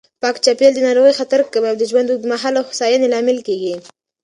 [0.21, 3.73] پاک چاپېریال د ناروغیو خطر کموي او د ژوند اوږدمهاله هوساینې لامل کېږي.